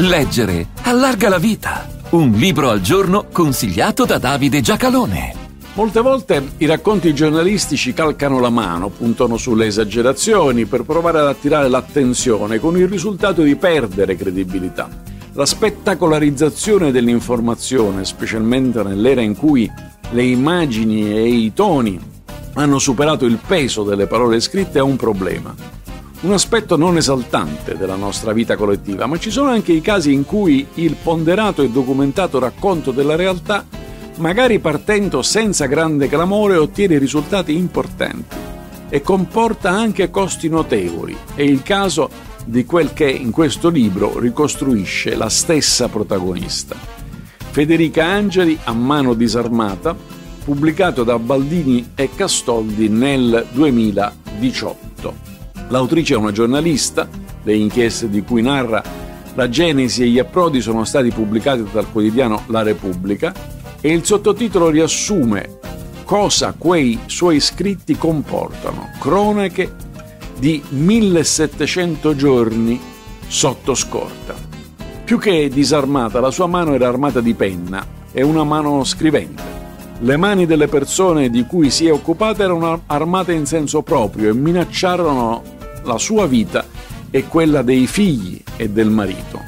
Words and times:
Leggere 0.00 0.68
allarga 0.82 1.28
la 1.28 1.38
vita. 1.38 1.88
Un 2.10 2.30
libro 2.30 2.70
al 2.70 2.80
giorno 2.80 3.26
consigliato 3.32 4.04
da 4.04 4.18
Davide 4.18 4.60
Giacalone. 4.60 5.34
Molte 5.74 6.00
volte 6.00 6.50
i 6.58 6.66
racconti 6.66 7.12
giornalistici 7.12 7.92
calcano 7.92 8.38
la 8.38 8.48
mano, 8.48 8.90
puntano 8.90 9.36
sulle 9.36 9.66
esagerazioni 9.66 10.66
per 10.66 10.84
provare 10.84 11.18
ad 11.18 11.26
attirare 11.26 11.68
l'attenzione 11.68 12.60
con 12.60 12.78
il 12.78 12.86
risultato 12.86 13.42
di 13.42 13.56
perdere 13.56 14.14
credibilità. 14.14 14.88
La 15.32 15.44
spettacolarizzazione 15.44 16.92
dell'informazione, 16.92 18.04
specialmente 18.04 18.84
nell'era 18.84 19.20
in 19.20 19.34
cui 19.34 19.68
le 20.10 20.22
immagini 20.22 21.12
e 21.12 21.26
i 21.26 21.52
toni 21.52 21.98
hanno 22.52 22.78
superato 22.78 23.24
il 23.24 23.40
peso 23.44 23.82
delle 23.82 24.06
parole 24.06 24.38
scritte, 24.38 24.78
è 24.78 24.82
un 24.82 24.94
problema 24.94 25.77
un 26.20 26.32
aspetto 26.32 26.76
non 26.76 26.96
esaltante 26.96 27.76
della 27.76 27.94
nostra 27.94 28.32
vita 28.32 28.56
collettiva, 28.56 29.06
ma 29.06 29.18
ci 29.18 29.30
sono 29.30 29.50
anche 29.50 29.72
i 29.72 29.80
casi 29.80 30.12
in 30.12 30.24
cui 30.24 30.66
il 30.74 30.96
ponderato 31.00 31.62
e 31.62 31.70
documentato 31.70 32.40
racconto 32.40 32.90
della 32.90 33.14
realtà, 33.14 33.64
magari 34.16 34.58
partendo 34.58 35.22
senza 35.22 35.66
grande 35.66 36.08
clamore, 36.08 36.56
ottiene 36.56 36.98
risultati 36.98 37.56
importanti 37.56 38.34
e 38.88 39.00
comporta 39.00 39.70
anche 39.70 40.10
costi 40.10 40.48
notevoli. 40.48 41.16
È 41.34 41.42
il 41.42 41.62
caso 41.62 42.10
di 42.44 42.64
quel 42.64 42.92
che 42.92 43.08
in 43.08 43.30
questo 43.30 43.68
libro 43.68 44.18
ricostruisce 44.18 45.14
la 45.14 45.28
stessa 45.28 45.88
protagonista. 45.88 46.74
Federica 47.50 48.06
Angeli 48.06 48.58
a 48.64 48.72
mano 48.72 49.14
disarmata, 49.14 49.94
pubblicato 50.44 51.04
da 51.04 51.18
Baldini 51.18 51.90
e 51.94 52.10
Castoldi 52.14 52.88
nel 52.88 53.46
2018. 53.52 55.37
L'autrice 55.68 56.14
è 56.14 56.16
una 56.16 56.32
giornalista, 56.32 57.08
le 57.42 57.54
inchieste 57.54 58.08
di 58.08 58.22
cui 58.22 58.42
narra 58.42 58.82
la 59.34 59.48
genesi 59.48 60.02
e 60.02 60.08
gli 60.08 60.18
approdi 60.18 60.60
sono 60.60 60.84
stati 60.84 61.10
pubblicati 61.10 61.64
dal 61.70 61.90
quotidiano 61.92 62.42
La 62.46 62.62
Repubblica 62.62 63.32
e 63.80 63.92
il 63.92 64.04
sottotitolo 64.04 64.70
riassume 64.70 65.58
cosa 66.04 66.54
quei 66.56 66.98
suoi 67.06 67.38
scritti 67.38 67.96
comportano, 67.96 68.90
cronache 68.98 69.74
di 70.38 70.62
1700 70.68 72.16
giorni 72.16 72.80
sotto 73.26 73.74
scorta. 73.74 74.34
Più 75.04 75.18
che 75.18 75.50
disarmata, 75.50 76.18
la 76.18 76.30
sua 76.30 76.46
mano 76.46 76.74
era 76.74 76.88
armata 76.88 77.20
di 77.20 77.34
penna 77.34 77.86
e 78.10 78.22
una 78.22 78.42
mano 78.42 78.82
scrivente. 78.84 79.42
Le 80.00 80.16
mani 80.16 80.46
delle 80.46 80.68
persone 80.68 81.28
di 81.28 81.44
cui 81.44 81.70
si 81.70 81.86
è 81.86 81.92
occupata 81.92 82.42
erano 82.42 82.82
armate 82.86 83.32
in 83.32 83.46
senso 83.46 83.82
proprio 83.82 84.30
e 84.30 84.34
minacciarono 84.34 85.56
la 85.88 85.98
sua 85.98 86.26
vita 86.26 86.64
e 87.10 87.26
quella 87.26 87.62
dei 87.62 87.86
figli 87.86 88.40
e 88.56 88.68
del 88.68 88.90
marito. 88.90 89.42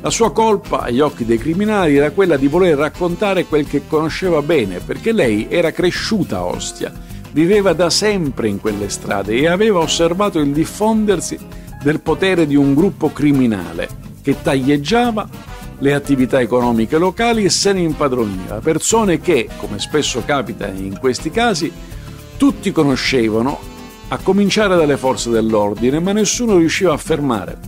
La 0.00 0.10
sua 0.10 0.32
colpa 0.32 0.80
agli 0.80 1.00
occhi 1.00 1.24
dei 1.24 1.38
criminali 1.38 1.96
era 1.96 2.10
quella 2.10 2.36
di 2.36 2.46
voler 2.46 2.76
raccontare 2.76 3.46
quel 3.46 3.66
che 3.66 3.86
conosceva 3.86 4.42
bene, 4.42 4.78
perché 4.78 5.12
lei 5.12 5.46
era 5.48 5.72
cresciuta 5.72 6.38
a 6.38 6.44
Ostia, 6.44 6.92
viveva 7.32 7.72
da 7.72 7.90
sempre 7.90 8.48
in 8.48 8.60
quelle 8.60 8.88
strade 8.88 9.34
e 9.34 9.48
aveva 9.48 9.80
osservato 9.80 10.38
il 10.38 10.52
diffondersi 10.52 11.38
del 11.82 12.00
potere 12.00 12.46
di 12.46 12.56
un 12.56 12.74
gruppo 12.74 13.12
criminale 13.12 13.88
che 14.22 14.40
taglieggiava 14.40 15.28
le 15.78 15.94
attività 15.94 16.40
economiche 16.40 16.98
locali 16.98 17.44
e 17.44 17.50
se 17.50 17.72
ne 17.72 17.80
impadroniva. 17.80 18.58
Persone 18.60 19.20
che, 19.20 19.48
come 19.56 19.78
spesso 19.78 20.22
capita 20.24 20.66
in 20.66 20.98
questi 20.98 21.30
casi, 21.30 21.72
tutti 22.36 22.72
conoscevano 22.72 23.76
a 24.08 24.16
cominciare 24.18 24.76
dalle 24.76 24.96
forze 24.96 25.30
dell'ordine, 25.30 26.00
ma 26.00 26.12
nessuno 26.12 26.56
riusciva 26.56 26.92
a 26.92 26.96
fermare, 26.96 27.58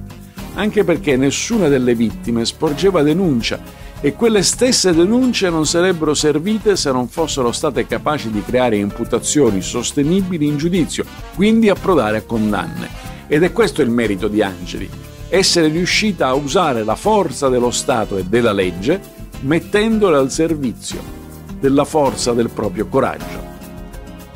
anche 0.55 0.85
perché 0.85 1.17
nessuna 1.17 1.69
delle 1.69 1.95
vittime 1.95 2.47
sporgeva 2.47 3.03
denuncia 3.03 3.59
e 4.01 4.15
quelle 4.15 4.43
stesse 4.43 4.95
denunce 4.95 5.51
non 5.51 5.67
sarebbero 5.67 6.15
servite 6.15 6.75
se 6.77 6.91
non 6.91 7.09
fossero 7.09 7.53
state 7.53 7.87
capaci 7.87 8.31
di 8.31 8.43
creare 8.43 8.77
imputazioni 8.77 9.61
sostenibili 9.61 10.47
in 10.47 10.57
giudizio, 10.57 11.05
quindi 11.35 11.69
approdare 11.69 12.17
a 12.19 12.23
condanne. 12.23 12.89
Ed 13.27 13.43
è 13.43 13.53
questo 13.53 13.83
il 13.83 13.91
merito 13.91 14.27
di 14.27 14.43
Angeli, 14.43 14.89
essere 15.29 15.69
riuscita 15.69 16.29
a 16.29 16.35
usare 16.35 16.83
la 16.83 16.97
forza 16.97 17.51
dello 17.51 17.71
Stato 17.71 18.17
e 18.17 18.25
della 18.25 18.53
legge 18.53 19.19
mettendola 19.43 20.19
al 20.19 20.31
servizio 20.31 21.19
della 21.61 21.85
forza 21.85 22.33
del 22.33 22.49
proprio 22.49 22.87
coraggio. 22.87 23.49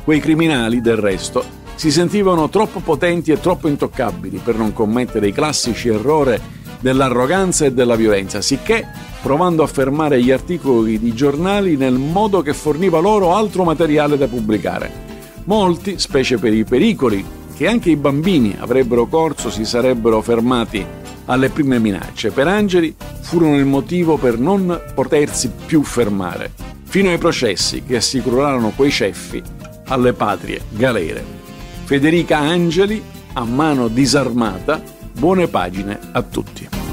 Quei 0.03 0.19
criminali, 0.19 0.81
del 0.81 0.97
resto, 0.97 1.63
si 1.75 1.91
sentivano 1.91 2.49
troppo 2.49 2.79
potenti 2.79 3.31
e 3.31 3.39
troppo 3.39 3.67
intoccabili 3.67 4.39
per 4.43 4.55
non 4.55 4.73
commettere 4.73 5.27
i 5.27 5.33
classici 5.33 5.89
errori 5.89 6.39
dell'arroganza 6.79 7.65
e 7.65 7.73
della 7.73 7.95
violenza, 7.95 8.41
sicché 8.41 8.87
provando 9.21 9.63
a 9.63 9.67
fermare 9.67 10.21
gli 10.21 10.31
articoli 10.31 10.99
di 10.99 11.13
giornali 11.13 11.75
nel 11.77 11.95
modo 11.95 12.41
che 12.41 12.53
forniva 12.53 12.99
loro 12.99 13.35
altro 13.35 13.63
materiale 13.63 14.17
da 14.17 14.27
pubblicare. 14.27 15.03
Molti, 15.45 15.99
specie 15.99 16.37
per 16.37 16.53
i 16.53 16.63
pericoli 16.63 17.25
che 17.55 17.67
anche 17.67 17.89
i 17.89 17.95
bambini 17.95 18.55
avrebbero 18.59 19.07
corso, 19.07 19.49
si 19.49 19.65
sarebbero 19.65 20.21
fermati 20.21 20.85
alle 21.25 21.49
prime 21.49 21.79
minacce. 21.79 22.31
Per 22.31 22.47
Angeli 22.47 22.95
furono 23.21 23.57
il 23.57 23.65
motivo 23.65 24.17
per 24.17 24.37
non 24.37 24.79
potersi 24.93 25.51
più 25.65 25.83
fermare, 25.83 26.51
fino 26.83 27.09
ai 27.09 27.17
processi 27.17 27.83
che 27.83 27.95
assicurarono 27.97 28.73
quei 28.75 28.91
ceffi 28.91 29.41
alle 29.87 30.13
patrie 30.13 30.61
galere. 30.69 31.44
Federica 31.85 32.39
Angeli, 32.39 32.99
a 33.33 33.45
mano 33.45 33.87
disarmata, 33.89 34.81
buone 35.13 35.47
pagine 35.47 35.99
a 36.13 36.23
tutti. 36.23 36.84